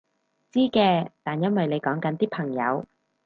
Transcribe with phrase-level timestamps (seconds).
[0.51, 2.87] 知嘅，但因為你講緊啲朋友